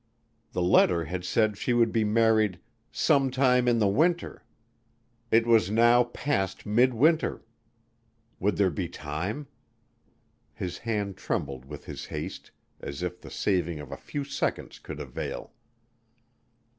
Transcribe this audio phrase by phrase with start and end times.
[0.53, 2.59] The letter had said she would be married
[2.91, 4.41] "some time in the winter."
[5.29, 7.43] It was now past mid winter.
[8.39, 9.45] Would there be time?
[10.55, 14.99] His hand trembled with his haste as if the saving of a few seconds could
[14.99, 15.53] avail.